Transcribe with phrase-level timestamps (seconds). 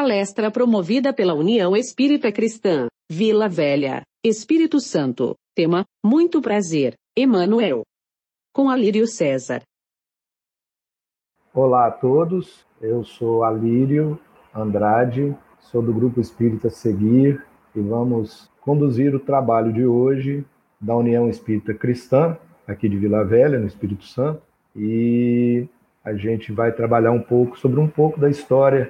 [0.00, 5.34] Palestra promovida pela União Espírita Cristã, Vila Velha, Espírito Santo.
[5.56, 7.82] Tema: Muito prazer, Emanuel.
[8.54, 9.60] Com Alírio César.
[11.52, 14.16] Olá a todos, eu sou Alírio
[14.54, 17.44] Andrade, sou do Grupo Espírita Seguir
[17.74, 20.46] e vamos conduzir o trabalho de hoje
[20.80, 22.38] da União Espírita Cristã,
[22.68, 24.40] aqui de Vila Velha, no Espírito Santo,
[24.76, 25.66] e
[26.04, 28.88] a gente vai trabalhar um pouco sobre um pouco da história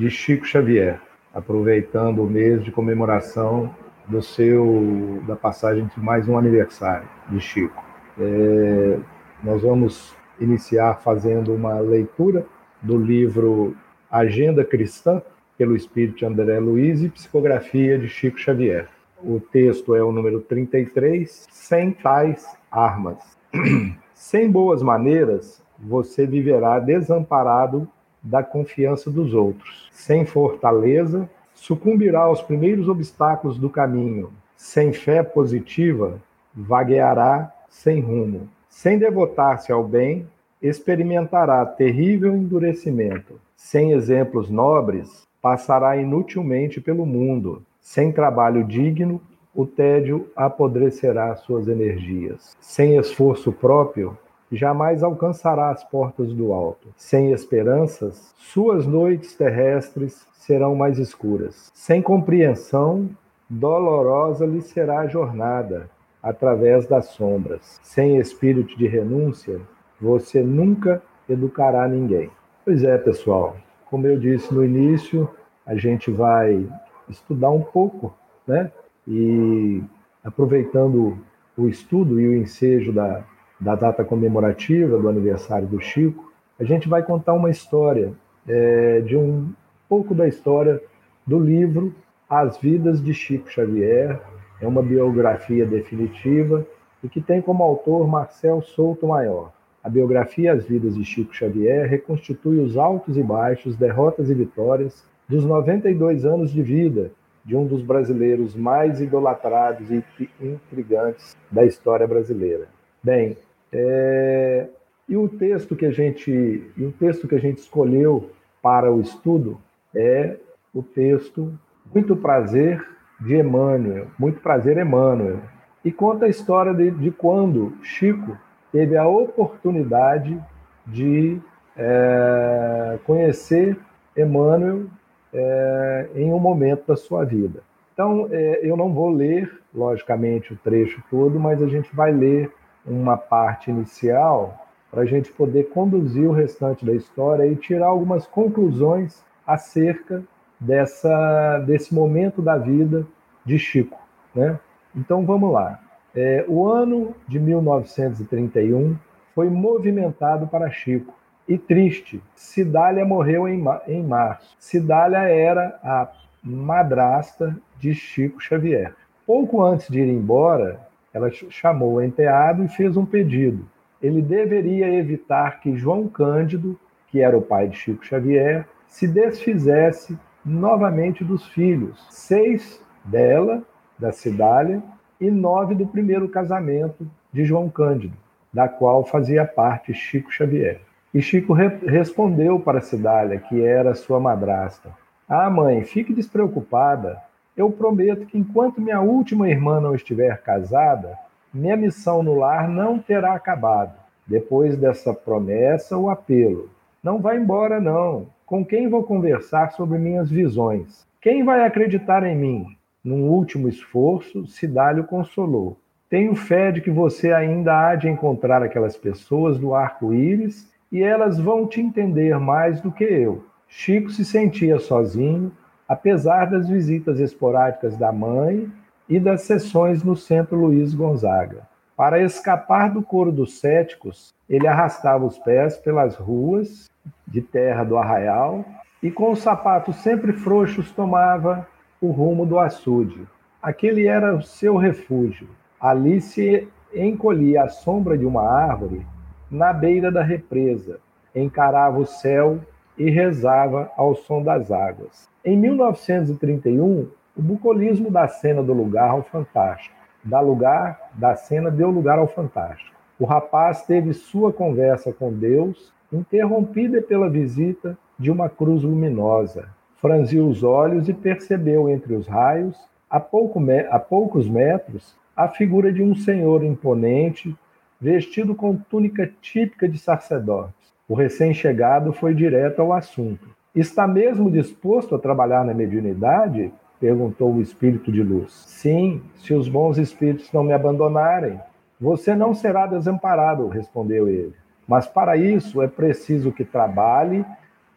[0.00, 0.98] de Chico Xavier,
[1.34, 3.74] aproveitando o mês de comemoração
[4.08, 7.84] do seu da passagem de mais um aniversário de Chico.
[8.18, 8.98] É,
[9.44, 12.46] nós vamos iniciar fazendo uma leitura
[12.80, 13.76] do livro
[14.10, 15.20] Agenda Cristã,
[15.58, 18.88] pelo Espírito André Luiz, e psicografia de Chico Xavier.
[19.22, 23.18] O texto é o número 33, Sem tais armas.
[24.14, 27.86] Sem boas maneiras, você viverá desamparado
[28.22, 29.88] da confiança dos outros.
[29.92, 34.32] Sem fortaleza, sucumbirá aos primeiros obstáculos do caminho.
[34.56, 36.20] Sem fé positiva,
[36.54, 38.48] vagueará sem rumo.
[38.68, 40.26] Sem devotar-se ao bem,
[40.60, 43.40] experimentará terrível endurecimento.
[43.56, 47.62] Sem exemplos nobres, passará inutilmente pelo mundo.
[47.80, 49.20] Sem trabalho digno,
[49.54, 52.56] o tédio apodrecerá suas energias.
[52.60, 54.16] Sem esforço próprio,
[54.50, 56.88] jamais alcançará as portas do alto.
[56.96, 61.70] Sem esperanças, suas noites terrestres serão mais escuras.
[61.74, 63.08] Sem compreensão,
[63.48, 65.88] dolorosa lhe será a jornada
[66.22, 67.80] através das sombras.
[67.82, 69.60] Sem espírito de renúncia,
[70.00, 72.30] você nunca educará ninguém.
[72.64, 73.56] Pois é, pessoal,
[73.86, 75.28] como eu disse no início,
[75.66, 76.66] a gente vai
[77.08, 78.14] estudar um pouco,
[78.46, 78.70] né?
[79.06, 79.82] E
[80.24, 81.18] aproveitando
[81.56, 83.24] o estudo e o ensejo da,
[83.60, 88.12] da data comemorativa do aniversário do Chico, a gente vai contar uma história
[88.48, 89.52] é, de um
[89.88, 90.80] pouco da história
[91.26, 91.94] do livro
[92.28, 94.20] As Vidas de Chico Xavier.
[94.60, 96.66] É uma biografia definitiva
[97.02, 99.52] e que tem como autor Marcel Souto Maior.
[99.82, 105.04] A biografia As Vidas de Chico Xavier reconstitui os altos e baixos, derrotas e vitórias
[105.28, 107.10] dos 92 anos de vida
[107.44, 110.04] de um dos brasileiros mais idolatrados e
[110.40, 112.68] intrigantes da história brasileira.
[113.02, 113.36] Bem,
[113.72, 114.66] é,
[115.08, 118.30] e o texto que a gente, o texto que a gente escolheu
[118.62, 119.58] para o estudo
[119.94, 120.36] é
[120.74, 121.52] o texto
[121.92, 122.86] Muito Prazer
[123.20, 125.40] de Emmanuel, Muito Prazer Emmanuel,
[125.84, 128.36] e conta a história de, de quando Chico
[128.70, 130.38] teve a oportunidade
[130.86, 131.40] de
[131.76, 133.76] é, conhecer
[134.16, 134.84] Emmanuel
[135.32, 137.62] é, em um momento da sua vida.
[137.92, 142.50] Então, é, eu não vou ler, logicamente, o trecho todo, mas a gente vai ler
[142.86, 148.26] uma parte inicial para a gente poder conduzir o restante da história e tirar algumas
[148.26, 150.22] conclusões acerca
[150.58, 153.06] dessa, desse momento da vida
[153.44, 153.98] de Chico.
[154.34, 154.58] Né?
[154.94, 155.80] Então vamos lá.
[156.14, 158.96] É, o ano de 1931
[159.34, 161.14] foi movimentado para Chico
[161.48, 162.20] e triste.
[162.34, 164.56] Cidália morreu em, em março.
[164.58, 166.08] Cidália era a
[166.42, 168.94] madrasta de Chico Xavier.
[169.26, 170.80] Pouco antes de ir embora,
[171.12, 173.66] ela chamou o enteado e fez um pedido.
[174.00, 176.78] Ele deveria evitar que João Cândido,
[177.08, 183.62] que era o pai de Chico Xavier, se desfizesse novamente dos filhos, seis dela,
[183.98, 184.82] da Cidália,
[185.20, 188.16] e nove do primeiro casamento de João Cândido,
[188.52, 190.80] da qual fazia parte Chico Xavier.
[191.12, 194.90] E Chico re respondeu para Cidália, que era sua madrasta:
[195.28, 197.20] Ah, mãe, fique despreocupada,
[197.60, 201.16] eu prometo que enquanto minha última irmã não estiver casada,
[201.52, 203.92] minha missão no lar não terá acabado.
[204.26, 206.70] Depois dessa promessa, o apelo:
[207.02, 208.28] Não vá embora, não.
[208.46, 211.06] Com quem vou conversar sobre minhas visões?
[211.20, 212.66] Quem vai acreditar em mim?
[213.04, 215.76] Num último esforço, Cidálio consolou.
[216.08, 221.38] Tenho fé de que você ainda há de encontrar aquelas pessoas do arco-íris e elas
[221.38, 223.44] vão te entender mais do que eu.
[223.68, 225.52] Chico se sentia sozinho,
[225.90, 228.70] apesar das visitas esporádicas da mãe
[229.08, 231.68] e das sessões no Centro Luiz Gonzaga.
[231.96, 236.88] Para escapar do coro dos céticos, ele arrastava os pés pelas ruas
[237.26, 238.64] de terra do arraial
[239.02, 241.66] e, com os sapatos sempre frouxos, tomava
[242.00, 243.26] o rumo do açude.
[243.60, 245.48] Aquele era o seu refúgio.
[245.80, 249.04] Ali se encolhia à sombra de uma árvore
[249.50, 251.00] na beira da represa,
[251.34, 252.60] encarava o céu
[253.00, 255.26] e rezava ao som das águas.
[255.42, 259.96] Em 1931, o bucolismo da cena do lugar ao fantástico.
[260.22, 262.94] Da lugar, da cena deu lugar ao fantástico.
[263.18, 269.68] O rapaz teve sua conversa com Deus interrompida pela visita de uma cruz luminosa.
[269.96, 272.76] franziu os olhos e percebeu entre os raios,
[273.08, 277.56] a, pouco, a poucos metros, a figura de um senhor imponente,
[277.98, 280.79] vestido com túnica típica de sacerdote.
[281.10, 283.48] O recém-chegado foi direto ao assunto.
[283.74, 286.72] Está mesmo disposto a trabalhar na mediunidade?
[287.00, 288.52] perguntou o espírito de luz.
[288.52, 291.58] Sim, se os bons espíritos não me abandonarem.
[292.00, 294.54] Você não será desamparado, respondeu ele.
[294.86, 297.44] Mas para isso é preciso que trabalhe,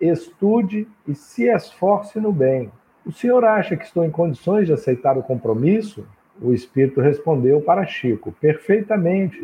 [0.01, 2.71] estude e se esforce no bem.
[3.05, 6.03] O senhor acha que estou em condições de aceitar o compromisso?
[6.41, 9.39] O espírito respondeu para Chico: perfeitamente,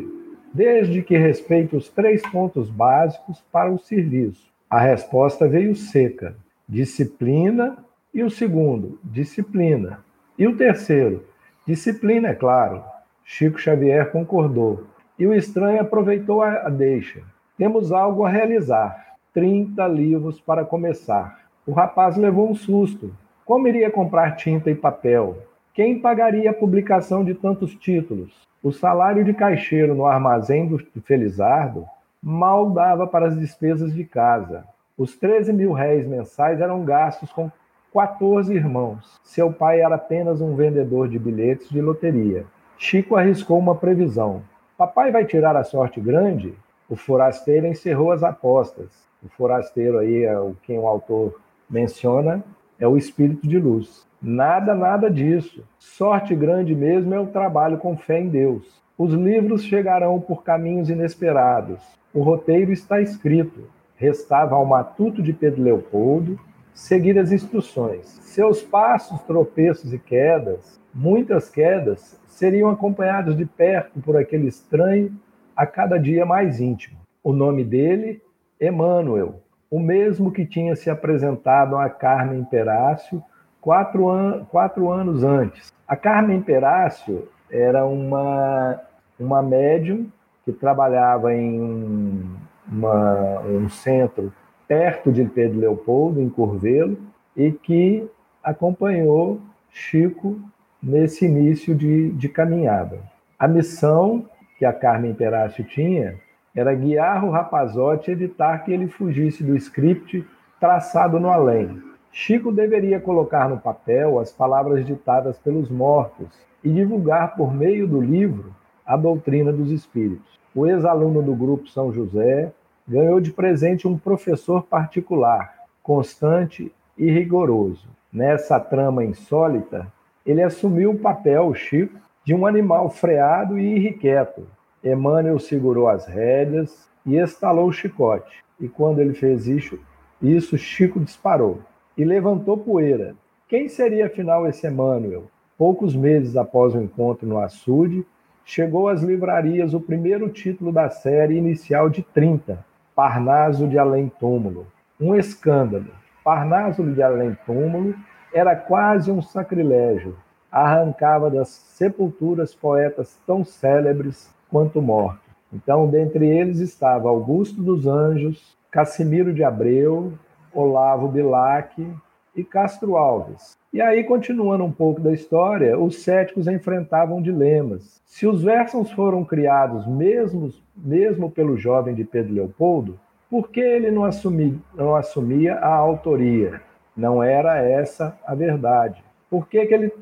[0.52, 4.50] desde que respeite os três pontos básicos para o serviço.
[4.68, 6.34] A resposta veio seca:
[6.68, 7.78] disciplina,
[8.12, 10.04] e o segundo, disciplina.
[10.38, 11.24] E o terceiro,
[11.66, 12.82] disciplina, é claro.
[13.24, 14.86] Chico Xavier concordou.
[15.18, 17.22] E o estranho aproveitou a deixa.
[17.56, 19.16] Temos algo a realizar.
[19.32, 21.40] 30 livros para começar.
[21.64, 23.14] O rapaz levou um susto.
[23.44, 25.38] Como iria comprar tinta e papel?
[25.80, 28.46] Quem pagaria a publicação de tantos títulos?
[28.62, 31.86] O salário de caixeiro no armazém do Felizardo
[32.22, 34.66] mal dava para as despesas de casa.
[34.94, 37.50] Os 13 mil réis mensais eram gastos com
[37.94, 39.18] 14 irmãos.
[39.24, 42.44] Seu pai era apenas um vendedor de bilhetes de loteria.
[42.76, 44.42] Chico arriscou uma previsão.
[44.76, 46.52] Papai vai tirar a sorte grande?
[46.90, 49.08] O forasteiro encerrou as apostas.
[49.22, 51.40] O forasteiro aí, é o quem o autor
[51.70, 52.44] menciona,
[52.78, 54.09] é o espírito de luz.
[54.22, 55.64] Nada, nada disso.
[55.78, 58.80] Sorte grande mesmo é o trabalho com fé em Deus.
[58.98, 61.80] Os livros chegarão por caminhos inesperados.
[62.12, 63.64] O roteiro está escrito.
[63.96, 66.38] Restava ao matuto de Pedro Leopoldo
[66.74, 68.06] seguir as instruções.
[68.22, 75.12] Seus passos, tropeços e quedas, muitas quedas, seriam acompanhados de perto por aquele estranho
[75.54, 76.98] a cada dia mais íntimo.
[77.22, 78.22] O nome dele,
[78.60, 83.22] Emmanuel, o mesmo que tinha se apresentado a Carmen Perácio
[83.60, 85.72] quatro, an quatro anos antes.
[85.86, 88.80] A Carmen Perácio era uma,
[89.18, 90.06] uma médium
[90.44, 92.24] que trabalhava em
[92.70, 94.32] uma, um centro
[94.66, 96.96] perto de Pedro Leopoldo, em Curvelo,
[97.36, 98.08] e que
[98.42, 99.40] acompanhou
[99.70, 100.40] Chico
[100.82, 103.00] nesse início de, de caminhada.
[103.38, 104.24] A missão
[104.58, 106.16] que a Carmen Perácio tinha
[106.54, 110.26] era guiar o rapazote e evitar que ele fugisse do script
[110.58, 111.80] traçado no além.
[112.12, 116.28] Chico deveria colocar no papel as palavras ditadas pelos mortos
[116.62, 118.52] e divulgar por meio do livro
[118.84, 120.38] a doutrina dos espíritos.
[120.52, 122.52] O ex-aluno do grupo São José,
[122.86, 127.86] ganhou de presente um professor particular, constante e rigoroso.
[128.12, 129.86] Nessa trama insólita,
[130.26, 134.48] ele assumiu o papel, Chico, de um animal freado e irrequieto.
[134.82, 138.42] Emmanuel segurou as rédeas e estalou o chicote.
[138.58, 139.78] E quando ele fez isso,
[140.20, 141.60] isso Chico disparou
[141.96, 143.14] e levantou poeira.
[143.48, 145.24] Quem seria afinal esse Emmanuel?
[145.58, 148.06] Poucos meses após o encontro no açude,
[148.44, 152.64] chegou às livrarias o primeiro título da série inicial de 30,
[152.94, 154.66] Parnaso de Além Túmulo.
[155.00, 155.90] Um escândalo.
[156.24, 157.94] Parnaso de Além Túmulo
[158.32, 160.16] era quase um sacrilégio.
[160.50, 165.30] Arrancava das sepulturas poetas tão célebres quanto mortos.
[165.52, 170.12] Então, dentre eles estava Augusto dos Anjos, Cassimiro de Abreu,
[170.54, 171.86] Olavo Bilac
[172.34, 173.58] e Castro Alves.
[173.72, 178.02] E aí, continuando um pouco da história, os céticos enfrentavam dilemas.
[178.04, 183.90] Se os versos foram criados mesmo, mesmo pelo jovem de Pedro Leopoldo, por que ele
[183.90, 186.60] não assumia, não assumia a autoria?
[186.96, 189.04] Não era essa a verdade.
[189.30, 189.92] Por que, que ele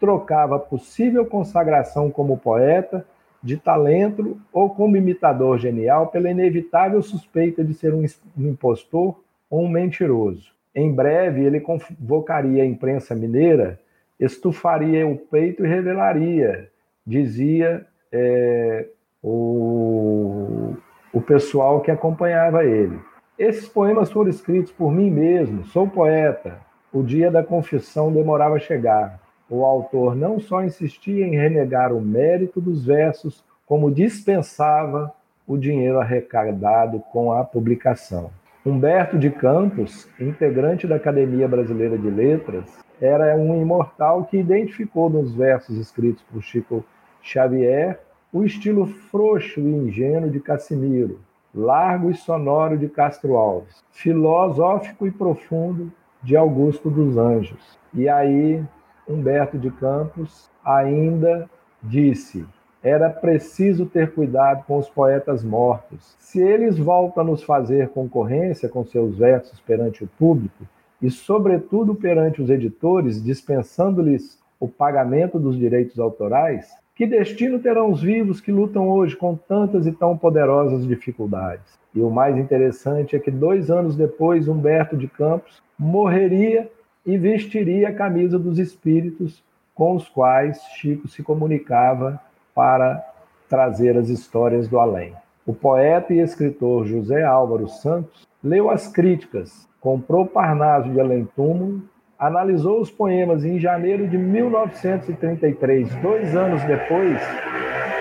[0.00, 3.04] trocava possível consagração como poeta,
[3.42, 8.04] de talento ou como imitador genial pela inevitável suspeita de ser um
[8.36, 10.52] impostor um mentiroso?
[10.74, 13.80] Em breve, ele convocaria a imprensa mineira,
[14.18, 16.70] estufaria o peito e revelaria,
[17.06, 18.86] dizia é,
[19.22, 20.74] o,
[21.12, 22.98] o pessoal que acompanhava ele.
[23.38, 26.60] Esses poemas foram escritos por mim mesmo, sou poeta.
[26.92, 29.20] O dia da confissão demorava a chegar.
[29.48, 35.12] O autor não só insistia em renegar o mérito dos versos, como dispensava
[35.46, 38.30] o dinheiro arrecadado com a publicação.
[38.66, 45.32] Humberto de Campos, integrante da Academia Brasileira de Letras, era um imortal que identificou nos
[45.32, 46.84] versos escritos por Chico
[47.22, 48.00] Xavier
[48.32, 51.20] o estilo frouxo e ingênuo de Cassimiro,
[51.54, 57.78] largo e sonoro de Castro Alves, filosófico e profundo de Augusto dos Anjos.
[57.94, 58.62] E aí,
[59.08, 61.48] Humberto de Campos ainda
[61.82, 62.44] disse:
[62.82, 66.14] era preciso ter cuidado com os poetas mortos.
[66.18, 70.64] Se eles voltam a nos fazer concorrência com seus versos perante o público,
[71.00, 78.02] e, sobretudo perante os editores, dispensando-lhes o pagamento dos direitos autorais, que destino terão os
[78.02, 81.78] vivos que lutam hoje com tantas e tão poderosas dificuldades?
[81.94, 86.68] E o mais interessante é que dois anos depois, Humberto de Campos morreria
[87.06, 89.42] e vestiria a camisa dos espíritos
[89.74, 92.20] com os quais Chico se comunicava
[92.58, 93.06] para
[93.48, 95.14] trazer as histórias do além.
[95.46, 101.82] O poeta e escritor José Álvaro Santos leu as críticas, comprou Parnaso de Além Túmulo
[102.18, 107.20] analisou os poemas e em janeiro de 1933, dois anos depois,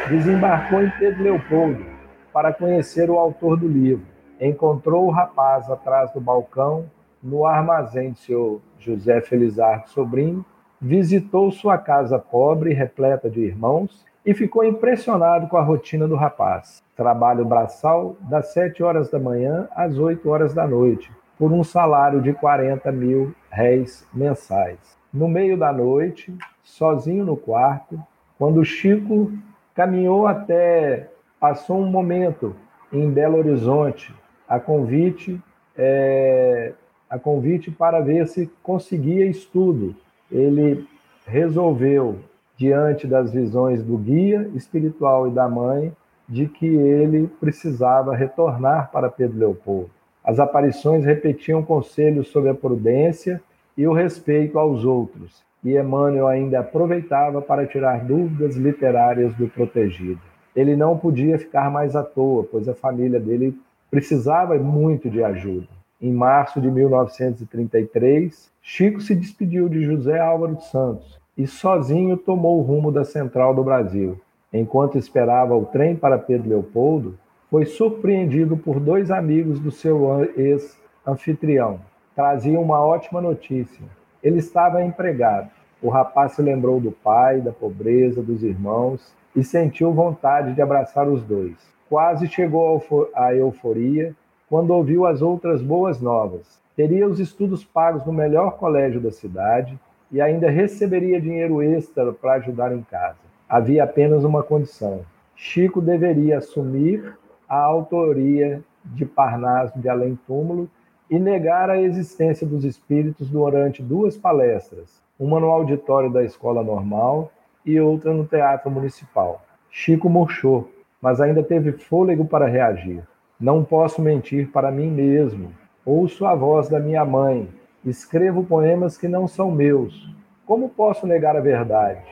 [0.09, 1.85] desembarcou em Pedro Leopoldo
[2.33, 4.07] para conhecer o autor do livro.
[4.41, 6.89] Encontrou o rapaz atrás do balcão,
[7.21, 10.43] no armazém de seu José Felizardo Sobrinho,
[10.81, 16.83] visitou sua casa pobre, repleta de irmãos, e ficou impressionado com a rotina do rapaz.
[16.97, 22.21] Trabalho braçal das sete horas da manhã às oito horas da noite, por um salário
[22.21, 24.77] de 40 mil réis mensais.
[25.13, 27.97] No meio da noite, sozinho no quarto,
[28.37, 29.31] quando Chico
[29.73, 32.53] caminhou até, passou um momento
[32.91, 34.13] em Belo Horizonte,
[34.45, 35.41] a convite,
[35.77, 36.73] é,
[37.09, 39.95] a convite para ver se conseguia estudo.
[40.29, 40.85] Ele
[41.25, 42.19] resolveu,
[42.57, 45.93] diante das visões do guia espiritual e da mãe,
[46.27, 49.91] de que ele precisava retornar para Pedro Leopoldo.
[50.23, 53.41] As aparições repetiam conselhos sobre a prudência
[53.77, 60.19] e o respeito aos outros, e Emmanuel ainda aproveitava para tirar dúvidas literárias do protegido.
[60.55, 63.55] Ele não podia ficar mais à toa, pois a família dele
[63.89, 65.67] precisava muito de ajuda.
[66.01, 72.61] Em março de 1933, Chico se despediu de José Álvaro Santos e sozinho tomou o
[72.61, 74.19] rumo da central do Brasil.
[74.51, 77.17] Enquanto esperava o trem para Pedro Leopoldo,
[77.49, 81.79] foi surpreendido por dois amigos do seu ex-anfitrião.
[82.15, 83.85] Traziam uma ótima notícia.
[84.23, 85.49] Ele estava empregado.
[85.81, 91.07] O rapaz se lembrou do pai, da pobreza, dos irmãos e sentiu vontade de abraçar
[91.07, 91.55] os dois.
[91.87, 94.15] Quase chegou à euforia
[94.49, 96.59] quando ouviu as outras boas novas.
[96.75, 99.79] Teria os estudos pagos no melhor colégio da cidade
[100.11, 103.17] e ainda receberia dinheiro extra para ajudar em casa.
[103.47, 105.01] Havia apenas uma condição:
[105.35, 110.69] Chico deveria assumir a autoria de Parnaso de Além Túmulo
[111.09, 117.31] e negar a existência dos espíritos durante duas palestras, uma no auditório da Escola Normal
[117.65, 119.41] e outra no Teatro Municipal.
[119.69, 120.69] Chico murchou,
[121.01, 123.03] mas ainda teve fôlego para reagir.
[123.39, 125.51] Não posso mentir para mim mesmo.
[125.85, 127.47] Ouço a voz da minha mãe.
[127.87, 130.13] Escrevo poemas que não são meus.
[130.45, 132.03] Como posso negar a verdade?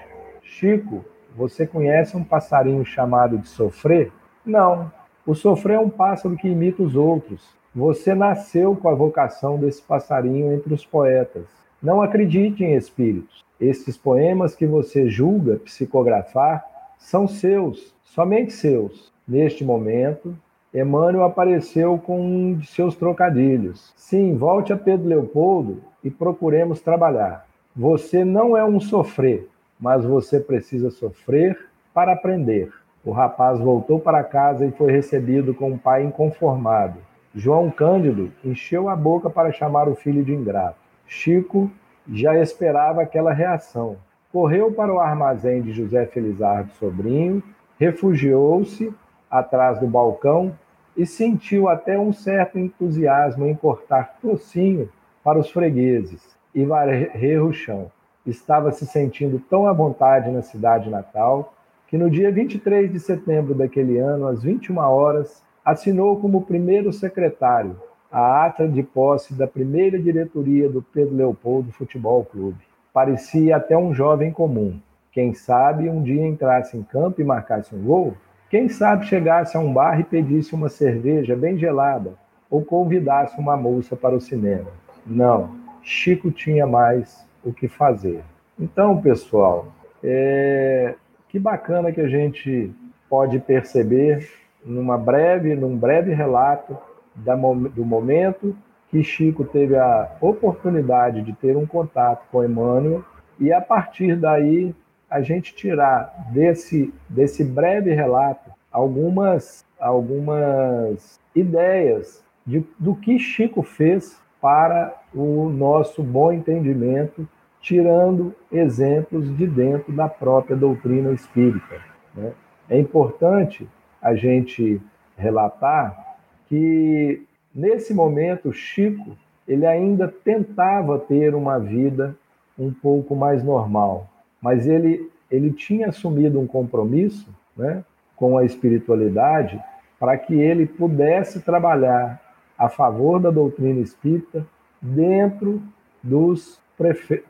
[0.41, 1.03] Chico,
[1.35, 4.09] você conhece um passarinho chamado de sofrer?
[4.45, 4.89] Não,
[5.27, 7.53] o sofrer é um pássaro que imita os outros.
[7.75, 11.43] Você nasceu com a vocação desse passarinho entre os poetas.
[11.83, 13.43] Não acredite em espíritos.
[13.59, 16.65] Estes poemas que você julga psicografar
[16.97, 19.11] são seus, somente seus.
[19.27, 20.37] Neste momento,
[20.75, 23.93] Emmanuel apareceu com um de seus trocadilhos.
[23.95, 27.47] Sim, volte a Pedro Leopoldo e procuremos trabalhar.
[27.73, 29.47] Você não é um sofrer,
[29.79, 31.57] mas você precisa sofrer
[31.93, 32.73] para aprender.
[33.05, 36.99] O rapaz voltou para casa e foi recebido com um pai inconformado.
[37.33, 40.77] João Cândido encheu a boca para chamar o filho de ingrato.
[41.07, 41.71] Chico
[42.11, 43.95] já esperava aquela reação.
[44.29, 47.41] Correu para o armazém de José Felizardo Sobrinho,
[47.79, 48.93] refugiou-se
[49.31, 50.53] atrás do balcão
[50.95, 54.89] e sentiu até um certo entusiasmo em cortar tocinho
[55.23, 57.91] para os fregueses e varrer o chão.
[58.25, 61.53] Estava se sentindo tão à vontade na cidade natal
[61.87, 67.75] que no dia 23 de setembro daquele ano, às 21 horas, assinou como primeiro secretário
[68.11, 72.59] a ata de posse da primeira diretoria do Pedro Leopoldo Futebol Clube.
[72.93, 74.79] Parecia até um jovem comum.
[75.11, 78.15] Quem sabe um dia entrasse em campo e marcasse um gol?
[78.49, 82.13] Quem sabe chegasse a um bar e pedisse uma cerveja bem gelada
[82.49, 84.67] ou convidasse uma moça para o cinema?
[85.05, 88.23] Não, Chico tinha mais o que fazer.
[88.59, 89.67] Então, pessoal,
[90.03, 90.95] é,
[91.27, 92.71] que bacana que a gente
[93.09, 94.29] pode perceber
[94.63, 96.77] numa breve, num breve relato
[97.15, 98.55] da, do momento
[98.89, 103.03] que Chico teve a oportunidade de ter um contato com Emmanuel
[103.39, 104.73] e a partir daí
[105.09, 114.19] a gente tirar desse, desse breve relato algumas, algumas ideias de, do que Chico fez
[114.41, 117.27] para o nosso bom entendimento
[117.61, 121.81] tirando exemplos de dentro da própria doutrina espírita.
[122.13, 122.31] Né?
[122.69, 123.67] É importante
[123.99, 124.79] a gente
[125.17, 132.15] relatar que, nesse momento, Chico ele ainda tentava ter uma vida
[132.57, 134.07] um pouco mais normal,
[134.41, 137.83] mas ele, ele tinha assumido um compromisso né,
[138.15, 139.59] com a espiritualidade
[139.99, 142.21] para que ele pudesse trabalhar
[142.57, 144.45] a favor da doutrina espírita
[144.81, 145.61] dentro
[146.01, 146.61] dos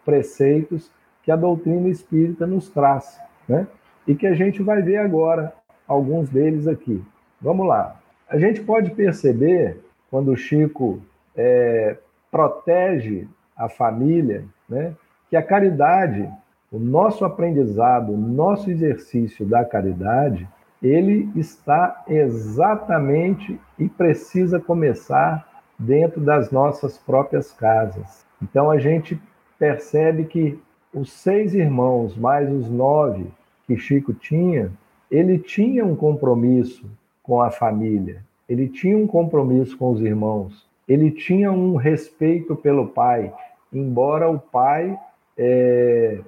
[0.03, 0.91] preceitos
[1.23, 3.67] que a doutrina espírita nos traz, né?
[4.07, 5.53] E que a gente vai ver agora
[5.87, 7.03] alguns deles aqui.
[7.41, 7.99] Vamos lá.
[8.29, 9.81] A gente pode perceber
[10.11, 11.01] quando o Chico
[11.35, 11.97] é,
[12.29, 14.93] protege a família, né?
[15.29, 16.29] Que a caridade,
[16.71, 20.47] o nosso aprendizado, o nosso exercício da caridade,
[20.81, 28.25] ele está exatamente e precisa começar dentro das nossas próprias casas.
[28.41, 29.19] Então a gente
[29.57, 30.59] percebe que
[30.93, 33.27] os seis irmãos, mais os nove
[33.65, 34.71] que Chico tinha,
[35.09, 36.89] ele tinha um compromisso
[37.23, 42.87] com a família, ele tinha um compromisso com os irmãos, ele tinha um respeito pelo
[42.87, 43.33] pai,
[43.73, 44.97] embora o pai,
[45.37, 46.19] é,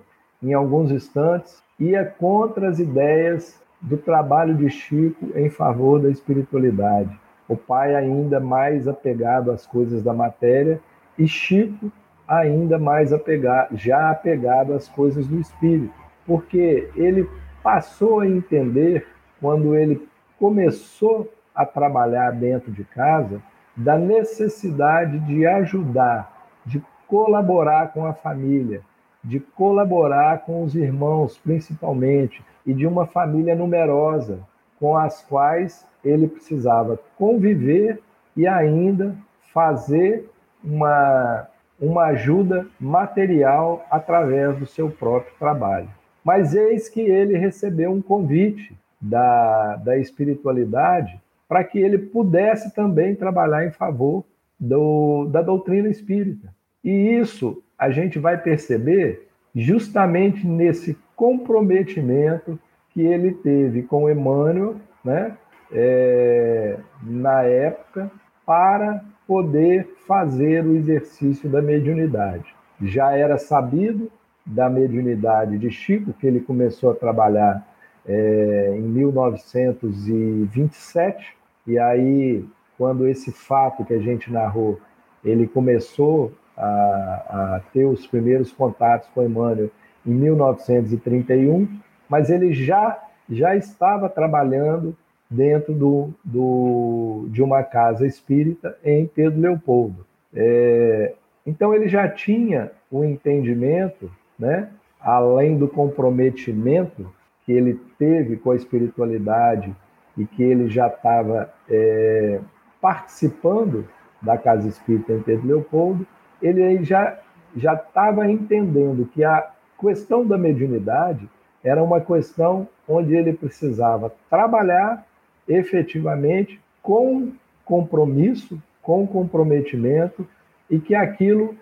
[0.41, 7.17] em alguns instantes, ia contra as ideias do trabalho de Chico em favor da espiritualidade.
[7.47, 10.79] O pai ainda mais apegado às coisas da matéria
[11.17, 11.91] e Chico
[12.27, 15.93] ainda mais apegado, já apegado às coisas do espírito,
[16.25, 17.29] porque ele
[17.63, 19.07] passou a entender
[19.39, 23.41] quando ele começou a trabalhar dentro de casa
[23.75, 28.81] da necessidade de ajudar, de colaborar com a família,
[29.27, 34.39] de colaborar com os irmãos, principalmente, e de uma família numerosa
[34.79, 38.01] com as quais ele precisava conviver
[38.35, 39.15] e ainda
[39.53, 40.29] fazer
[40.63, 41.47] uma
[41.79, 45.89] uma ajuda material através do seu próprio trabalho.
[46.23, 53.15] Mas eis que ele recebeu um convite da, da espiritualidade para que ele pudesse também
[53.15, 54.25] trabalhar em favor
[54.59, 56.51] do, da doutrina espírita.
[56.83, 62.57] E isso a gente vai perceber justamente nesse comprometimento
[62.91, 65.35] que ele teve com Emmanuel, né,
[65.71, 68.09] é, na época,
[68.45, 72.55] para poder fazer o exercício da mediunidade.
[72.81, 74.09] Já era sabido
[74.45, 77.67] da mediunidade de Chico, que ele começou a trabalhar
[78.07, 81.35] é, em 1927,
[81.67, 82.43] e aí,
[82.77, 84.79] quando esse fato que a gente narrou,
[85.23, 89.69] ele começou a, a ter os primeiros contatos com Emmanuel
[90.05, 91.67] em 1931,
[92.09, 94.95] mas ele já, já estava trabalhando
[95.29, 100.05] dentro do, do, de uma casa espírita em Pedro Leopoldo.
[100.33, 101.13] É,
[101.45, 107.11] então ele já tinha o um entendimento, né, além do comprometimento
[107.45, 109.75] que ele teve com a espiritualidade
[110.17, 112.39] e que ele já estava é,
[112.81, 113.87] participando
[114.21, 116.07] da casa espírita em Pedro Leopoldo,
[116.41, 117.17] ele já
[117.55, 121.27] já estava entendendo que a questão da mediunidade
[121.63, 125.05] era uma questão onde ele precisava trabalhar
[125.47, 127.31] efetivamente com
[127.65, 130.27] compromisso, com comprometimento,
[130.69, 131.55] e que aquilo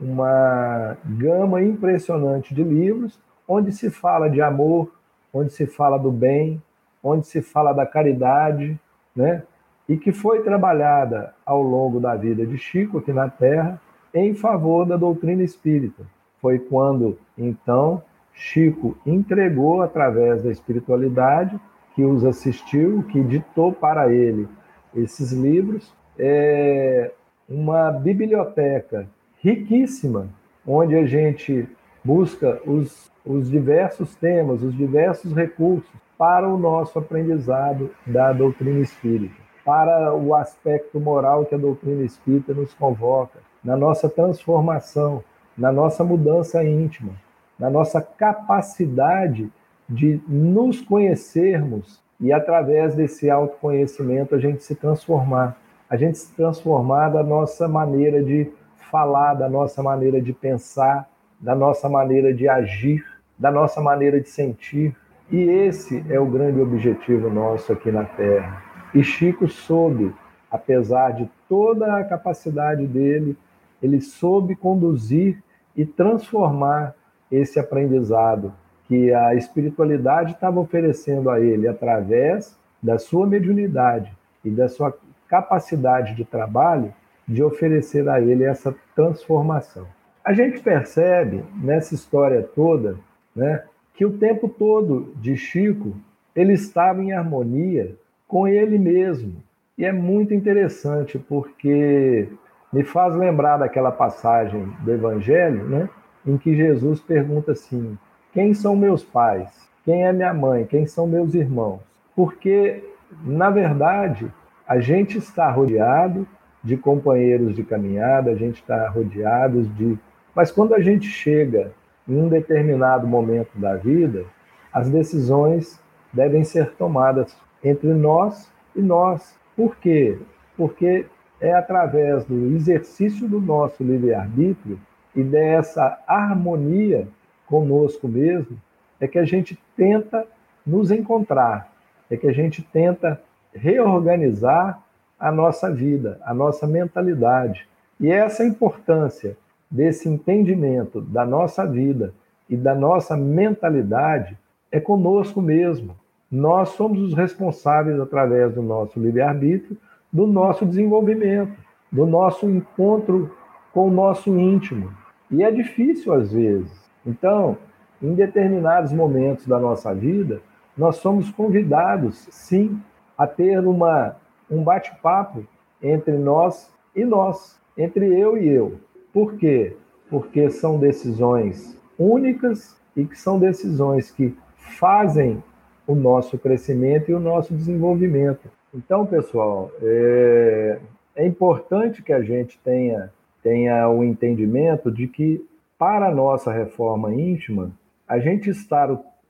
[0.00, 4.92] uma gama impressionante de livros onde se fala de amor,
[5.32, 6.62] onde se fala do bem,
[7.02, 8.78] onde se fala da caridade,
[9.14, 9.42] né?
[9.88, 13.80] E que foi trabalhada ao longo da vida de Chico aqui na Terra
[14.14, 16.04] em favor da doutrina espírita.
[16.40, 21.58] Foi quando, então, Chico entregou, através da espiritualidade,
[21.94, 24.48] que os assistiu, que ditou para ele
[24.94, 27.10] esses livros, é
[27.48, 29.06] uma biblioteca
[29.42, 30.28] riquíssima,
[30.66, 31.68] onde a gente
[32.04, 39.34] busca os os diversos temas, os diversos recursos para o nosso aprendizado da doutrina espírita,
[39.64, 45.22] para o aspecto moral que a doutrina espírita nos convoca, na nossa transformação,
[45.56, 47.12] na nossa mudança íntima,
[47.58, 49.50] na nossa capacidade
[49.88, 55.56] de nos conhecermos e, através desse autoconhecimento, a gente se transformar.
[55.92, 58.50] A gente se transformar da nossa maneira de
[58.90, 61.06] falar, da nossa maneira de pensar,
[61.38, 63.04] da nossa maneira de agir,
[63.38, 64.96] da nossa maneira de sentir.
[65.30, 68.62] E esse é o grande objetivo nosso aqui na Terra.
[68.94, 70.14] E Chico soube,
[70.50, 73.36] apesar de toda a capacidade dele,
[73.82, 75.42] ele soube conduzir
[75.76, 76.94] e transformar
[77.30, 78.50] esse aprendizado
[78.88, 84.10] que a espiritualidade estava oferecendo a ele através da sua mediunidade
[84.42, 84.90] e da sua
[85.32, 86.92] capacidade de trabalho
[87.26, 89.86] de oferecer a ele essa transformação.
[90.22, 92.98] A gente percebe nessa história toda
[93.34, 93.64] né,
[93.94, 95.96] que o tempo todo de Chico
[96.36, 97.96] ele estava em harmonia
[98.28, 99.42] com ele mesmo.
[99.78, 102.28] E é muito interessante porque
[102.70, 105.88] me faz lembrar daquela passagem do Evangelho, né,
[106.26, 107.96] em que Jesus pergunta assim:
[108.34, 109.66] Quem são meus pais?
[109.82, 110.66] Quem é minha mãe?
[110.66, 111.80] Quem são meus irmãos?
[112.14, 112.84] Porque,
[113.24, 114.30] na verdade,
[114.66, 116.26] a gente está rodeado
[116.62, 119.98] de companheiros de caminhada, a gente está rodeado de.
[120.34, 121.72] Mas quando a gente chega
[122.08, 124.24] em um determinado momento da vida,
[124.72, 125.80] as decisões
[126.12, 129.36] devem ser tomadas entre nós e nós.
[129.56, 130.18] Por quê?
[130.56, 131.06] Porque
[131.40, 134.78] é através do exercício do nosso livre-arbítrio
[135.14, 137.06] e dessa harmonia
[137.46, 138.58] conosco mesmo
[139.00, 140.26] é que a gente tenta
[140.64, 141.70] nos encontrar,
[142.08, 143.20] é que a gente tenta
[143.54, 144.82] reorganizar
[145.18, 147.68] a nossa vida, a nossa mentalidade.
[148.00, 149.36] E essa importância
[149.70, 152.12] desse entendimento da nossa vida
[152.48, 154.36] e da nossa mentalidade
[154.70, 155.96] é conosco mesmo.
[156.30, 159.76] Nós somos os responsáveis, através do nosso livre-arbítrio,
[160.12, 161.52] do nosso desenvolvimento,
[161.90, 163.30] do nosso encontro
[163.72, 164.92] com o nosso íntimo.
[165.30, 166.90] E é difícil às vezes.
[167.06, 167.56] Então,
[168.02, 170.40] em determinados momentos da nossa vida,
[170.76, 172.80] nós somos convidados, sim,
[173.22, 174.16] a ter uma,
[174.50, 175.44] um bate-papo
[175.80, 178.80] entre nós e nós, entre eu e eu.
[179.12, 179.76] Por quê?
[180.10, 185.42] Porque são decisões únicas e que são decisões que fazem
[185.86, 188.50] o nosso crescimento e o nosso desenvolvimento.
[188.74, 190.80] Então, pessoal, é,
[191.14, 195.46] é importante que a gente tenha, tenha o entendimento de que,
[195.78, 197.70] para a nossa reforma íntima,
[198.08, 198.88] a gente estar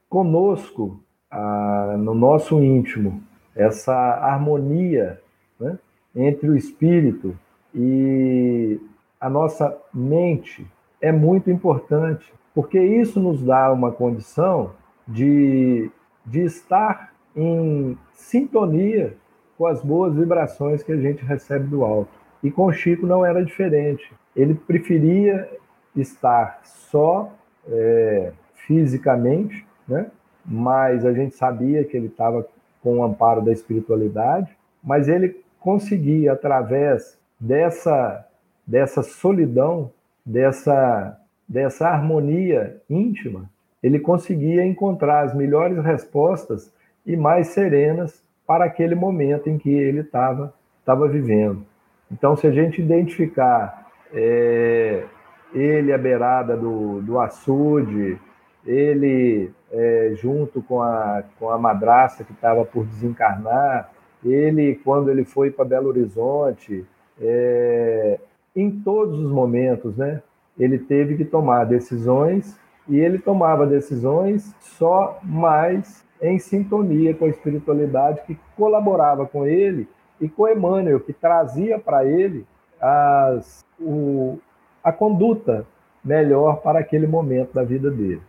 [0.09, 3.21] conosco, a, no nosso íntimo,
[3.55, 5.19] essa harmonia
[5.59, 5.77] né,
[6.15, 7.37] entre o espírito
[7.73, 8.79] e
[9.19, 10.65] a nossa mente
[11.01, 12.33] é muito importante.
[12.53, 14.71] porque isso nos dá uma condição
[15.07, 15.89] de,
[16.25, 19.15] de estar em sintonia
[19.57, 22.11] com as boas vibrações que a gente recebe do alto.
[22.43, 24.13] E com Chico não era diferente.
[24.35, 25.49] Ele preferia
[25.95, 27.31] estar só
[27.67, 30.11] é, fisicamente, né?
[30.45, 32.47] mas a gente sabia que ele estava
[32.83, 38.27] com o amparo da espiritualidade, mas ele conseguia, através dessa,
[38.67, 39.89] dessa solidão,
[40.25, 41.17] dessa,
[41.47, 43.49] dessa harmonia íntima,
[43.81, 46.71] ele conseguia encontrar as melhores respostas
[47.05, 51.65] e mais serenas para aquele momento em que ele estava estava vivendo.
[52.11, 55.05] Então, se a gente identificar é,
[55.53, 58.19] ele à beirada do, do açude,
[58.65, 63.91] ele é, junto com a, com a madrasta que estava por desencarnar,
[64.23, 66.85] ele, quando ele foi para Belo Horizonte,
[67.19, 68.19] é,
[68.55, 70.21] em todos os momentos, né,
[70.57, 77.29] ele teve que tomar decisões e ele tomava decisões só mais em sintonia com a
[77.29, 79.87] espiritualidade que colaborava com ele
[80.21, 82.45] e com Emmanuel, que trazia para ele
[82.79, 84.37] as, o,
[84.83, 85.65] a conduta
[86.03, 88.21] melhor para aquele momento da vida dele.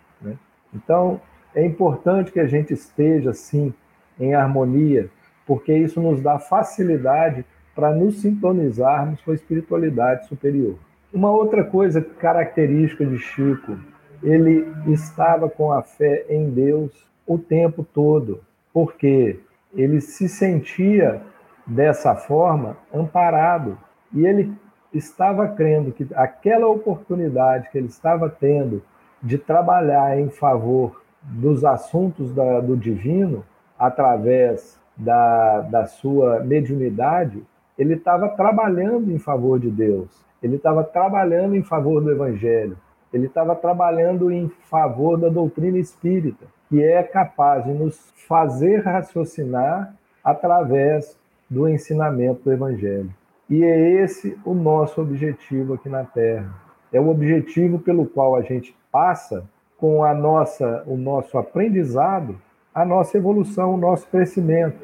[0.74, 1.20] Então,
[1.54, 3.72] é importante que a gente esteja, sim,
[4.18, 5.08] em harmonia,
[5.46, 10.76] porque isso nos dá facilidade para nos sintonizarmos com a espiritualidade superior.
[11.12, 13.78] Uma outra coisa característica de Chico,
[14.22, 16.92] ele estava com a fé em Deus
[17.26, 18.40] o tempo todo,
[18.72, 19.38] porque
[19.74, 21.20] ele se sentia
[21.66, 23.78] dessa forma amparado
[24.12, 24.52] e ele
[24.92, 28.82] estava crendo que aquela oportunidade que ele estava tendo
[29.24, 33.42] de trabalhar em favor dos assuntos da, do divino
[33.78, 37.42] através da, da sua mediunidade,
[37.78, 42.76] ele estava trabalhando em favor de Deus, ele estava trabalhando em favor do Evangelho,
[43.12, 49.94] ele estava trabalhando em favor da doutrina espírita, que é capaz de nos fazer raciocinar
[50.22, 53.10] através do ensinamento do Evangelho.
[53.48, 56.63] E é esse o nosso objetivo aqui na Terra.
[56.94, 59.44] É o objetivo pelo qual a gente passa
[59.76, 62.40] com a nossa, o nosso aprendizado,
[62.72, 64.78] a nossa evolução, o nosso crescimento.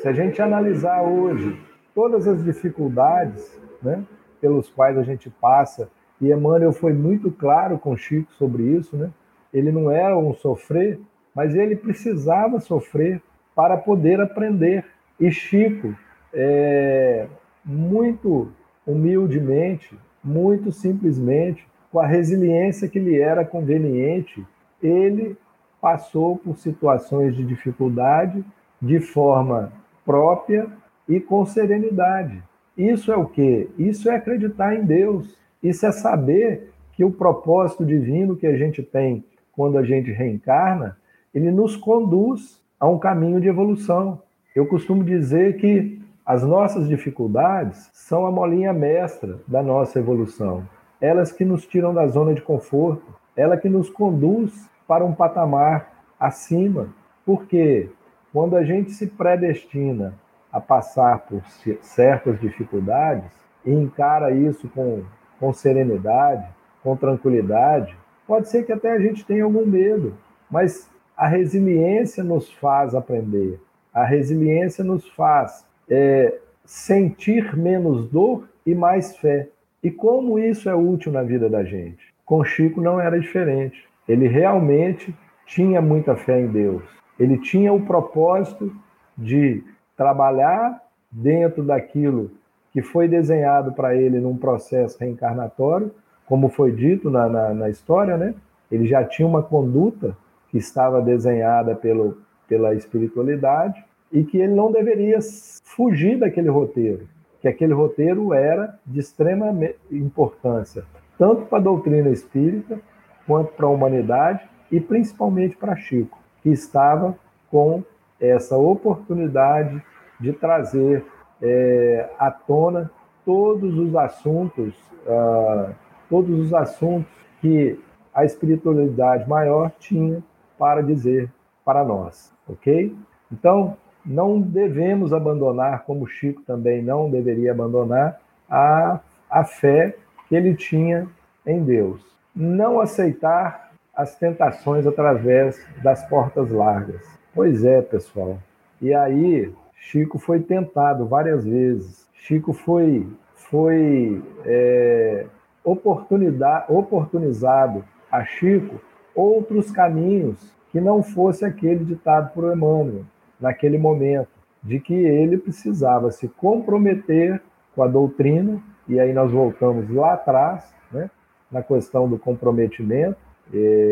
[0.00, 1.60] Se a gente analisar hoje
[1.92, 4.04] todas as dificuldades né,
[4.40, 9.10] pelos quais a gente passa, e Emmanuel foi muito claro com Chico sobre isso, né?
[9.52, 11.00] ele não era um sofrer,
[11.34, 13.20] mas ele precisava sofrer
[13.52, 14.84] para poder aprender.
[15.18, 15.92] E Chico,
[16.32, 17.26] é,
[17.64, 18.52] muito
[18.86, 24.44] humildemente, muito simplesmente, com a resiliência que lhe era conveniente,
[24.82, 25.36] ele
[25.80, 28.44] passou por situações de dificuldade
[28.80, 29.72] de forma
[30.04, 30.66] própria
[31.08, 32.42] e com serenidade.
[32.76, 33.68] Isso é o quê?
[33.78, 35.38] Isso é acreditar em Deus.
[35.62, 40.96] Isso é saber que o propósito divino que a gente tem quando a gente reencarna,
[41.32, 44.20] ele nos conduz a um caminho de evolução.
[44.54, 50.66] Eu costumo dizer que as nossas dificuldades são a molinha mestra da nossa evolução.
[50.98, 53.04] Elas que nos tiram da zona de conforto,
[53.36, 56.88] ela que nos conduz para um patamar acima.
[57.26, 57.90] Porque
[58.32, 60.14] quando a gente se predestina
[60.50, 61.42] a passar por
[61.82, 63.30] certas dificuldades
[63.62, 65.02] e encara isso com,
[65.38, 66.48] com serenidade,
[66.82, 67.94] com tranquilidade,
[68.26, 70.14] pode ser que até a gente tenha algum medo,
[70.50, 73.60] mas a resiliência nos faz aprender,
[73.92, 79.48] a resiliência nos faz é, sentir menos dor e mais fé.
[79.82, 82.14] E como isso é útil na vida da gente?
[82.24, 83.84] Com Chico não era diferente.
[84.08, 85.14] Ele realmente
[85.46, 86.82] tinha muita fé em Deus.
[87.18, 88.74] Ele tinha o propósito
[89.16, 89.62] de
[89.96, 92.30] trabalhar dentro daquilo
[92.72, 95.92] que foi desenhado para ele num processo reencarnatório,
[96.26, 98.34] como foi dito na, na, na, história, né?
[98.70, 100.16] Ele já tinha uma conduta
[100.48, 102.18] que estava desenhada pelo,
[102.48, 105.18] pela espiritualidade e que ele não deveria
[105.64, 107.08] fugir daquele roteiro,
[107.42, 109.52] que aquele roteiro era de extrema
[109.90, 110.84] importância,
[111.18, 112.78] tanto para a doutrina espírita
[113.26, 117.18] quanto para a humanidade e principalmente para Chico, que estava
[117.50, 117.82] com
[118.20, 119.82] essa oportunidade
[120.20, 121.04] de trazer
[121.42, 122.90] é, à tona
[123.24, 124.74] todos os assuntos,
[125.06, 125.74] uh,
[126.08, 127.78] todos os assuntos que
[128.14, 130.22] a espiritualidade maior tinha
[130.58, 131.30] para dizer
[131.64, 132.94] para nós, ok?
[133.32, 139.96] Então, não devemos abandonar, como Chico também não deveria abandonar, a, a fé
[140.28, 141.08] que ele tinha
[141.46, 142.04] em Deus.
[142.34, 147.02] Não aceitar as tentações através das portas largas.
[147.34, 148.38] Pois é, pessoal.
[148.80, 152.06] E aí, Chico foi tentado várias vezes.
[152.12, 155.26] Chico foi, foi é,
[155.62, 158.80] oportunidade, oportunizado a Chico
[159.14, 160.36] outros caminhos
[160.70, 163.04] que não fosse aquele ditado por Emmanuel
[163.40, 164.28] naquele momento,
[164.62, 167.40] de que ele precisava se comprometer
[167.74, 171.10] com a doutrina, e aí nós voltamos lá atrás, né,
[171.50, 173.16] na questão do comprometimento,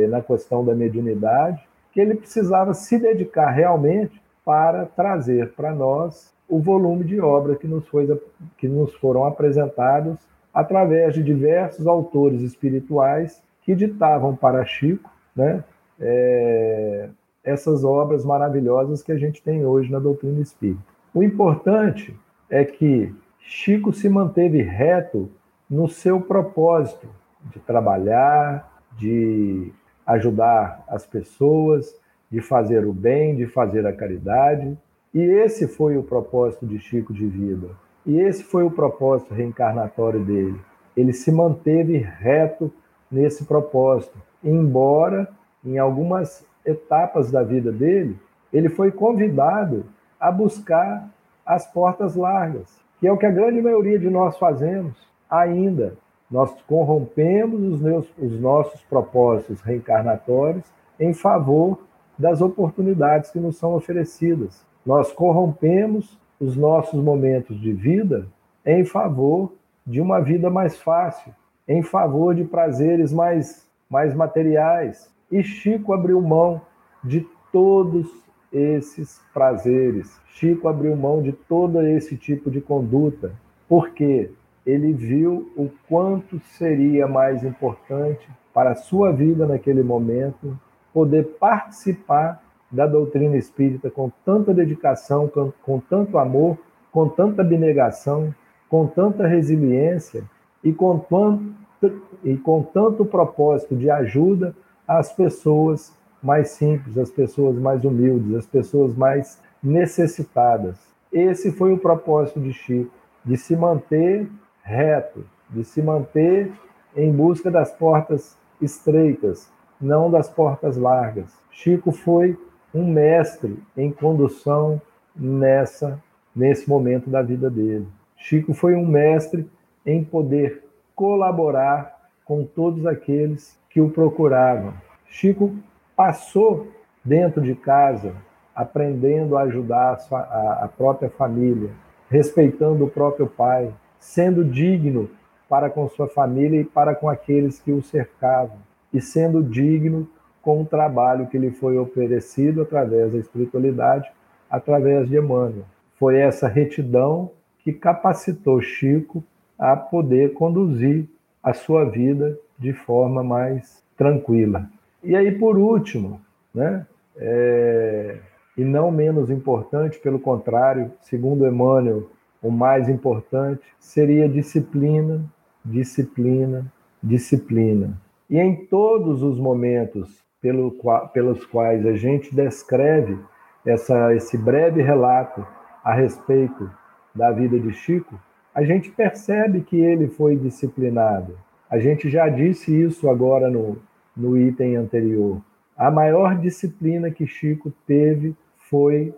[0.09, 6.59] na questão da mediunidade, que ele precisava se dedicar realmente para trazer para nós o
[6.59, 8.20] volume de obra que nos, foi,
[8.59, 10.18] que nos foram apresentados
[10.52, 15.62] através de diversos autores espirituais que ditavam para Chico né,
[16.00, 17.09] é,
[17.44, 20.83] essas obras maravilhosas que a gente tem hoje na doutrina espírita.
[21.12, 22.16] O importante
[22.48, 25.28] é que Chico se manteve reto
[25.68, 27.09] no seu propósito
[27.50, 29.72] de trabalhar, de
[30.07, 31.94] ajudar as pessoas,
[32.31, 34.78] de fazer o bem, de fazer a caridade.
[35.12, 37.68] E esse foi o propósito de Chico de vida.
[38.07, 40.59] E esse foi o propósito reencarnatório dele.
[40.96, 42.72] Ele se manteve reto
[43.11, 45.28] nesse propósito, embora
[45.64, 48.18] em algumas etapas da vida dele,
[48.53, 49.85] ele foi convidado
[50.20, 51.09] a buscar
[51.44, 54.94] as portas largas, que é o que a grande maioria de nós fazemos
[55.29, 55.94] ainda.
[56.31, 60.64] Nós corrompemos os, meus, os nossos propósitos reencarnatórios
[60.98, 61.79] em favor
[62.18, 64.64] das oportunidades que nos são oferecidas.
[64.85, 68.27] Nós corrompemos os nossos momentos de vida
[68.64, 69.53] em favor
[69.87, 71.35] de uma vida mais fácil,
[71.66, 75.12] em favor de prazeres mais, mais materiais.
[75.33, 76.61] E Chico abriu mão
[77.03, 78.07] de todos
[78.53, 80.21] esses prazeres.
[80.27, 83.33] Chico abriu mão de todo esse tipo de conduta,
[83.66, 84.31] porque
[84.66, 90.55] ele viu o quanto seria mais importante para a sua vida naquele momento
[90.92, 96.59] poder participar da doutrina espírita com tanta dedicação, com, com tanto amor,
[96.92, 98.35] com tanta abnegação,
[98.68, 100.25] com tanta resiliência
[100.62, 104.55] e com tanto, e com tanto propósito de ajuda
[104.98, 110.78] às pessoas mais simples, às pessoas mais humildes, às pessoas mais necessitadas.
[111.12, 112.90] Esse foi o propósito de Chico,
[113.24, 114.28] de se manter
[114.62, 116.52] reto, de se manter
[116.96, 119.50] em busca das portas estreitas,
[119.81, 121.33] não das portas largas.
[121.50, 122.38] Chico foi
[122.74, 124.81] um mestre em condução
[125.14, 126.00] nessa
[126.35, 127.87] nesse momento da vida dele.
[128.16, 129.46] Chico foi um mestre
[129.85, 132.01] em poder colaborar
[132.33, 134.73] com todos aqueles que o procuravam.
[135.07, 135.55] Chico
[135.95, 136.66] passou
[137.05, 138.14] dentro de casa
[138.57, 141.68] aprendendo a ajudar a, própria família,
[142.09, 145.11] respeitando o próprio pai, sendo digno
[145.47, 148.57] para com sua família e para com aqueles que o cercavam,
[148.95, 150.09] e sendo digno
[150.40, 154.11] com o trabalho que lhe foi oferecido através da espiritualidade,
[154.49, 155.66] através de Emmanuel.
[155.99, 159.23] Foi essa retidão que capacitou Chico
[159.59, 161.07] a poder conduzir
[161.42, 164.68] a sua vida de forma mais tranquila.
[165.02, 166.20] E aí, por último,
[166.55, 168.18] né, é,
[168.57, 172.09] e não menos importante, pelo contrário, segundo Emmanuel,
[172.42, 175.24] o mais importante seria disciplina,
[175.64, 176.66] disciplina,
[177.02, 178.00] disciplina.
[178.28, 180.72] E em todos os momentos pelo,
[181.12, 183.18] pelos quais a gente descreve
[183.64, 185.46] essa, esse breve relato
[185.85, 186.70] a respeito
[187.14, 188.18] da vida de Chico,
[188.54, 191.38] a gente percebe que ele foi disciplinado.
[191.70, 193.78] A gente já disse isso agora no,
[194.16, 195.40] no item anterior.
[195.76, 198.36] A maior disciplina que Chico teve
[198.68, 199.14] foi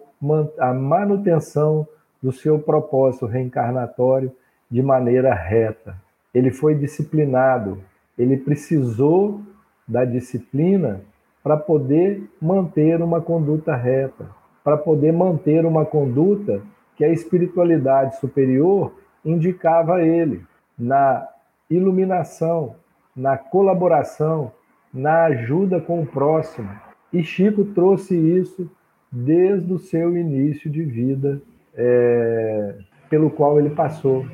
[0.59, 1.87] a manutenção
[2.23, 4.33] do seu propósito reencarnatório
[4.71, 5.97] de maneira reta.
[6.33, 7.83] Ele foi disciplinado,
[8.17, 9.41] ele precisou
[9.87, 11.03] da disciplina
[11.43, 14.27] para poder manter uma conduta reta,
[14.63, 16.63] para poder manter uma conduta
[16.97, 18.95] que a espiritualidade superior
[19.25, 20.45] indicava ele
[20.79, 21.27] na
[21.71, 22.77] iluminação,
[23.17, 24.53] na colaboração,
[24.93, 26.71] na ajuda com o próximo.
[27.13, 28.71] E Chico trouxe isso
[29.11, 31.41] desde o seu início de vida,
[31.75, 32.77] é,
[33.09, 34.27] pelo qual ele passou.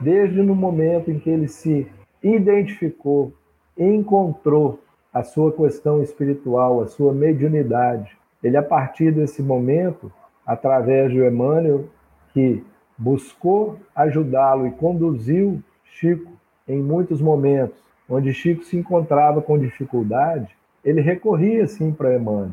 [0.00, 1.86] Desde no momento em que ele se
[2.22, 3.32] identificou,
[3.76, 4.80] encontrou
[5.12, 8.16] a sua questão espiritual, a sua mediunidade.
[8.42, 10.12] Ele, a partir desse momento,
[10.46, 11.84] através de Emmanuel,
[12.32, 12.64] que
[13.02, 16.30] buscou ajudá-lo e conduziu Chico
[16.68, 17.76] em muitos momentos,
[18.08, 22.52] onde Chico se encontrava com dificuldade, ele recorria sim para Emmanuel.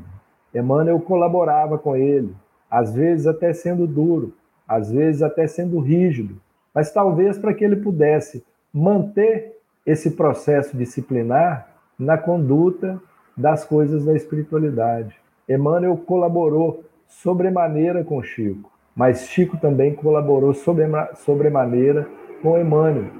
[0.53, 2.35] Emmanuel colaborava com ele,
[2.69, 4.33] às vezes até sendo duro,
[4.67, 6.41] às vezes até sendo rígido,
[6.73, 8.43] mas talvez para que ele pudesse
[8.73, 12.99] manter esse processo disciplinar na conduta
[13.37, 15.15] das coisas da espiritualidade.
[15.47, 22.07] Emmanuel colaborou sobremaneira com Chico, mas Chico também colaborou sobremaneira
[22.41, 23.11] com Emmanuel.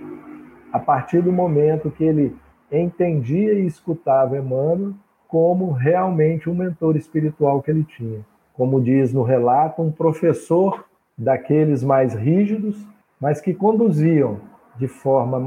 [0.72, 2.36] A partir do momento que ele
[2.72, 4.94] entendia e escutava Emmanuel
[5.28, 8.26] como realmente um mentor espiritual que ele tinha.
[8.54, 10.86] Como diz no relato, um professor
[11.18, 12.84] daqueles mais rígidos,
[13.22, 14.40] mas que conduziam
[14.78, 15.40] de forma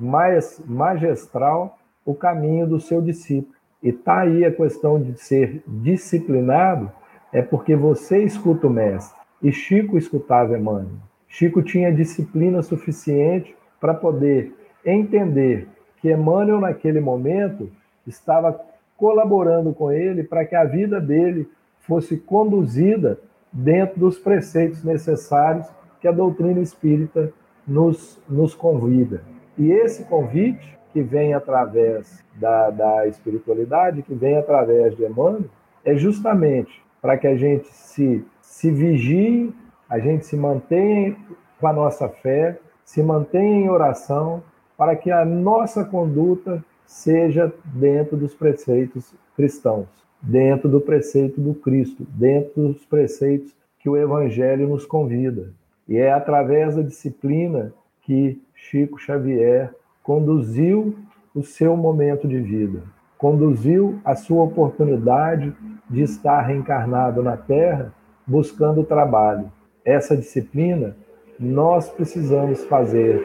[0.00, 3.54] mais, magistral o caminho do seu discípulo.
[3.82, 6.90] E está aí a questão de ser disciplinado,
[7.32, 9.21] é porque você escuta o mestre.
[9.42, 11.00] E Chico escutava Emmanuel.
[11.26, 15.66] Chico tinha disciplina suficiente para poder entender
[16.00, 17.70] que Emmanuel, naquele momento,
[18.06, 18.60] estava
[18.96, 21.48] colaborando com ele para que a vida dele
[21.80, 23.18] fosse conduzida
[23.52, 25.66] dentro dos preceitos necessários
[26.00, 27.32] que a doutrina espírita
[27.66, 29.22] nos, nos convida.
[29.58, 35.44] E esse convite, que vem através da, da espiritualidade, que vem através de Emmanuel,
[35.84, 39.50] é justamente para que a gente se, se vigie,
[39.88, 41.16] a gente se mantenha
[41.58, 44.42] com a nossa fé, se mantenha em oração,
[44.76, 49.88] para que a nossa conduta seja dentro dos preceitos cristãos,
[50.20, 55.50] dentro do preceito do Cristo, dentro dos preceitos que o Evangelho nos convida.
[55.88, 57.72] E é através da disciplina
[58.02, 60.94] que Chico Xavier conduziu
[61.34, 62.82] o seu momento de vida,
[63.16, 65.56] conduziu a sua oportunidade
[65.88, 67.94] de estar reencarnado na Terra
[68.32, 69.52] buscando trabalho.
[69.84, 70.96] Essa disciplina
[71.38, 73.22] nós precisamos fazer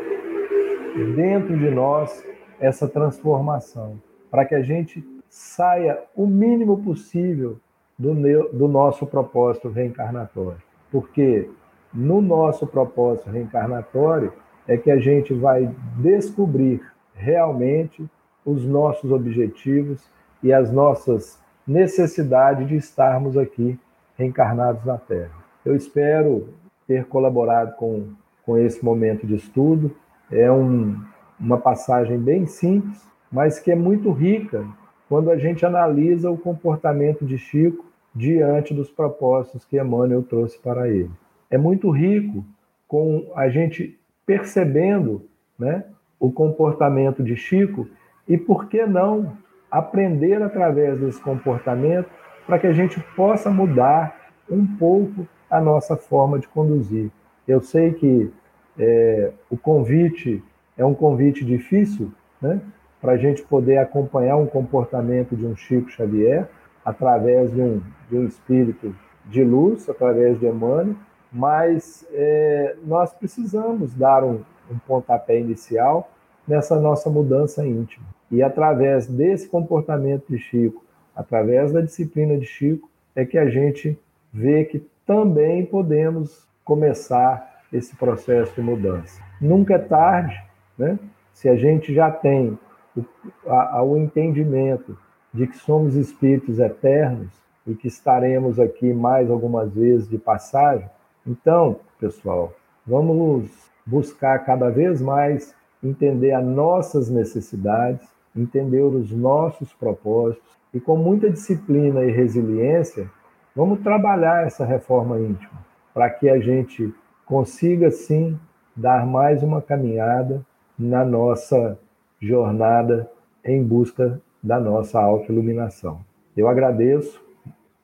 [1.15, 2.25] dentro de nós
[2.59, 7.57] essa transformação, para que a gente saia o mínimo possível
[7.97, 8.13] do,
[8.51, 10.61] do nosso propósito reencarnatório.
[10.91, 11.49] Porque
[11.93, 14.33] no nosso propósito reencarnatório
[14.67, 16.81] é que a gente vai descobrir
[17.13, 18.05] realmente
[18.45, 20.09] os nossos objetivos
[20.43, 23.79] e as nossas necessidades de estarmos aqui
[24.17, 25.31] reencarnados na Terra.
[25.65, 26.49] Eu espero
[26.87, 28.07] ter colaborado com,
[28.45, 29.95] com esse momento de estudo.
[30.31, 30.99] É um,
[31.39, 34.65] uma passagem bem simples, mas que é muito rica
[35.07, 40.89] quando a gente analisa o comportamento de Chico diante dos propósitos que Emmanuel trouxe para
[40.89, 41.11] ele.
[41.49, 42.43] É muito rico
[42.87, 45.25] com a gente percebendo
[45.57, 45.85] né,
[46.19, 47.87] o comportamento de Chico
[48.27, 49.37] e, por que não,
[49.69, 52.09] aprender através desse comportamento
[52.47, 57.11] para que a gente possa mudar um pouco a nossa forma de conduzir.
[57.45, 58.31] Eu sei que
[58.79, 60.41] é, o convite
[60.77, 62.61] é um convite difícil, né?
[63.01, 66.47] Para a gente poder acompanhar um comportamento de um Chico Xavier
[66.83, 68.95] através de um, de um espírito
[69.25, 70.95] de luz, através de Emmanuel,
[71.31, 74.39] mas é, nós precisamos dar um,
[74.71, 76.09] um pontapé inicial
[76.47, 78.05] nessa nossa mudança íntima.
[78.31, 80.83] E através desse comportamento de Chico,
[81.17, 83.99] através da disciplina de Chico, é que a gente
[84.31, 89.19] vê que também podemos começar esse processo de mudança.
[89.41, 90.39] Nunca é tarde,
[90.77, 90.99] né?
[91.33, 92.57] Se a gente já tem
[92.95, 93.03] o,
[93.47, 94.97] a, o entendimento
[95.33, 97.29] de que somos espíritos eternos
[97.65, 100.87] e que estaremos aqui mais algumas vezes de passagem,
[101.25, 102.53] então, pessoal,
[102.85, 103.49] vamos
[103.85, 111.29] buscar cada vez mais entender as nossas necessidades, entender os nossos propósitos e com muita
[111.29, 113.09] disciplina e resiliência,
[113.55, 116.93] vamos trabalhar essa reforma íntima para que a gente
[117.25, 118.39] consiga sim
[118.75, 120.45] dar mais uma caminhada
[120.77, 121.79] na nossa
[122.21, 123.09] jornada
[123.43, 126.01] em busca da nossa autoiluminação.
[126.35, 127.19] Eu agradeço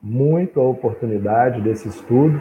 [0.01, 2.39] muito a oportunidade desse estudo.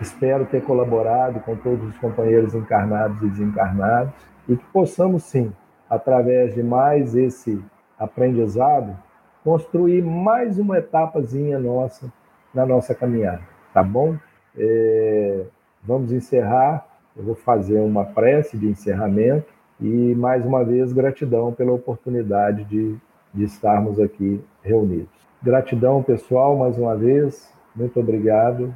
[0.00, 4.14] Espero ter colaborado com todos os companheiros encarnados e desencarnados
[4.48, 5.52] e que possamos sim,
[5.90, 7.62] através de mais esse
[7.98, 8.96] aprendizado,
[9.44, 12.12] construir mais uma etapazinha nossa
[12.52, 14.16] na nossa caminhada, tá bom?
[14.56, 15.44] É,
[15.84, 16.84] vamos encerrar
[17.16, 22.96] eu vou fazer uma prece de encerramento e, mais uma vez, gratidão pela oportunidade de,
[23.34, 25.10] de estarmos aqui reunidos.
[25.42, 27.52] Gratidão, pessoal, mais uma vez.
[27.74, 28.74] Muito obrigado